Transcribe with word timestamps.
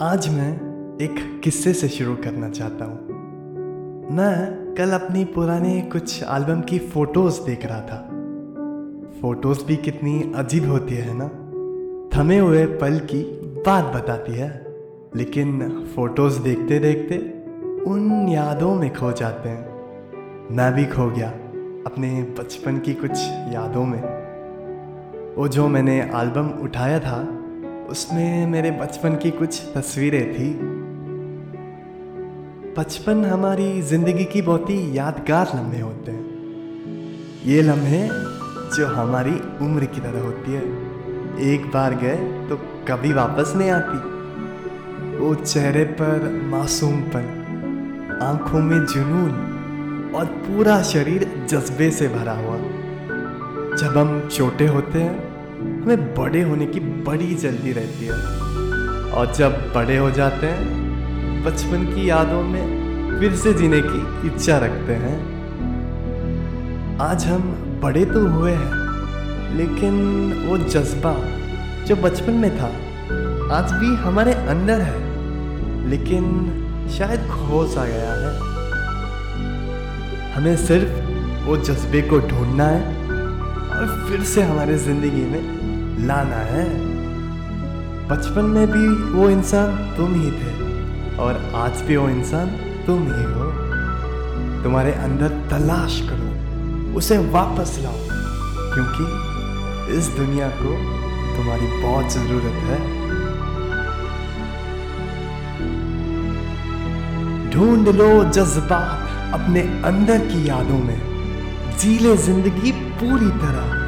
आज 0.00 0.28
मैं 0.28 0.52
एक 1.02 1.40
किस्से 1.44 1.72
से 1.72 1.88
शुरू 1.88 2.16
करना 2.16 2.50
चाहता 2.50 2.84
हूँ। 2.84 2.98
मैं 4.16 4.54
कल 4.78 4.90
अपनी 4.90 5.24
पुराने 5.24 5.82
कुछ 5.82 6.22
एल्बम 6.22 6.60
की 6.60 6.78
फ़ोटोज़ 6.78 7.40
देख 7.42 7.66
रहा 7.66 7.80
था। 7.80 8.08
फ़ोटोज़ 9.20 9.64
भी 9.64 9.76
कितनी 9.76 10.32
अजीब 10.36 10.70
होती 10.70 10.94
है 10.94 11.14
ना? 11.14 11.28
थमे 12.14 12.38
हुए 12.38 12.66
पल 12.66 12.98
की 12.98 13.22
बात 13.66 13.84
बताती 13.84 14.32
है, 14.32 14.66
लेकिन 15.16 15.70
फ़ोटोज़ 15.96 16.40
देखते 16.40 16.78
देखते 16.78 17.18
उन 17.90 18.28
यादों 18.28 18.74
में 18.74 18.94
खो 18.94 19.12
जाते 19.12 19.48
हैं। 19.48 19.68
मैं 20.50 20.74
भी 20.74 20.84
खो 20.84 21.10
गया 21.10 21.30
अपने 21.86 22.34
बचपन 22.38 22.78
की 22.78 22.94
कुछ 22.94 23.12
यादों 23.28 23.84
में। 23.84 24.02
वो 25.34 25.48
जो 25.48 25.68
मैंने 25.68 26.00
एल्बम 26.00 26.48
उठाया 26.64 27.00
था 27.00 27.40
उसमें 27.90 28.46
मेरे 28.46 28.70
बचपन 28.70 29.16
की 29.16 29.30
कुछ 29.30 29.60
तस्वीरें 29.74 30.34
थी। 30.34 30.48
बचपन 32.78 33.24
हमारी 33.24 33.82
ज़िंदगी 33.82 34.24
की 34.24 34.42
बहुत 34.42 34.70
ही 34.70 34.98
यादगार 34.98 35.50
लम्हे 35.56 35.80
होते 35.80 36.12
हैं। 36.12 36.24
ये 37.44 37.62
लम्हे 37.62 38.08
जो 38.76 38.86
हमारी 38.86 39.34
उम्र 39.66 39.84
की 39.84 40.00
तरह 40.00 40.20
होती 40.20 40.52
है। 40.52 40.62
एक 41.52 41.66
बार 41.66 41.94
गए 41.94 42.16
तो 42.48 42.56
कभी 42.88 43.12
वापस 43.12 43.52
नहीं 43.56 43.70
आती। 43.70 43.98
वो 45.18 45.34
चेहरे 45.34 45.84
पर 45.84 46.30
मासूमपन 46.44 48.18
आँखों 48.22 48.60
में 48.60 48.86
जुनून 48.86 50.12
और 50.16 50.24
पूरा 50.24 50.82
शरीर 50.82 51.46
जज्बे 51.48 51.90
से 51.90 52.08
भरा 52.08 52.32
हुआ। 52.32 52.56
जब 53.76 53.98
हम 53.98 54.28
छोटे 54.28 54.66
होते 54.66 54.98
हैं 54.98 55.33
हमें 55.84 56.14
बड़े 56.14 56.42
होने 56.42 56.66
की 56.66 56.80
बड़ी 56.80 57.34
जल्दी 57.34 57.72
रहती 57.72 58.04
है। 58.04 58.12
और 59.10 59.32
जब 59.34 59.56
बड़े 59.74 59.96
हो 59.96 60.10
जाते 60.10 60.46
हैं, 60.46 61.42
बचपन 61.44 61.84
की 61.86 62.08
यादों 62.10 62.42
में 62.42 63.18
फिर 63.20 63.34
से 63.34 63.52
जीने 63.54 63.80
की 63.82 64.28
इच्छा 64.28 64.56
रखते 64.58 64.94
हैं। 64.94 65.16
आज 67.00 67.26
हम 67.26 67.42
बड़े 67.82 68.04
तो 68.04 68.26
हुए 68.28 68.52
हैं, 68.52 69.56
लेकिन 69.56 69.94
वो 70.46 70.58
जज्बा 70.58 71.14
जो 71.84 71.96
बचपन 71.96 72.32
में 72.32 72.50
था, 72.58 72.70
आज 73.52 73.72
भी 73.72 73.94
हमारे 73.96 74.32
अंदर 74.32 74.80
है, 74.80 74.98
लेकिन 75.90 76.24
शायद 76.90 77.28
खो 77.28 77.66
सा 77.66 77.84
गया 77.84 78.14
है। 78.14 78.32
हमें 80.32 80.56
सिर्फ़ 80.56 81.44
वो 81.44 81.56
जज्बे 81.56 82.02
को 82.02 82.18
ढूंढना 82.18 82.66
है, 82.66 82.82
और 83.70 84.06
फिर 84.08 84.22
से 84.24 84.42
हमारे 84.42 84.78
ज़िंदगी 84.78 85.24
में 85.24 85.64
लाना 86.00 86.40
है। 86.46 86.64
बचपन 88.08 88.44
में 88.44 88.66
भी 88.66 88.86
वो 89.12 89.28
इंसान 89.30 89.76
तुम 89.96 90.14
ही 90.14 90.30
थे 90.30 90.52
और 91.16 91.40
आज 91.54 91.82
भी 91.82 91.96
वो 91.96 92.08
इंसान 92.08 92.48
तुम 92.86 93.02
ही 93.04 93.24
हो। 93.24 93.50
तुम्हारे 94.62 94.92
अंदर 94.92 95.28
तलाश 95.50 96.00
करो, 96.00 96.96
उसे 96.96 97.18
वापस 97.30 97.78
लाओ, 97.82 97.98
क्योंकि 98.74 99.96
इस 99.98 100.08
दुनिया 100.08 100.48
को 100.48 100.74
तुम्हारी 101.36 101.66
बहुत 101.82 102.12
ज़रूरत 102.12 102.58
है। 102.64 102.78
ढूंढ 107.50 107.88
लो 107.88 108.12
जज्बा 108.30 108.78
अपने 109.34 109.60
अंदर 109.84 110.18
की 110.18 110.48
यादों 110.48 110.78
में, 110.78 111.00
जी 111.78 111.98
ले 111.98 112.16
ज़िंदगी 112.16 112.72
पूरी 112.72 113.30
तरह। 113.40 113.82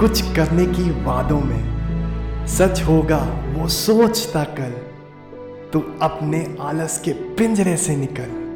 कुछ 0.00 0.34
करने 0.36 0.66
की 0.66 1.04
वादों 1.04 1.40
में 1.40 2.46
सच 2.46 2.82
होगा, 2.82 3.18
वो 3.56 3.68
सोचता 3.68 4.44
कल, 4.44 4.70
तू 5.72 5.80
अपने 6.02 6.56
आलस 6.60 7.00
के 7.04 7.12
पिंजरे 7.12 7.76
से 7.76 7.96
निकल। 7.96 8.49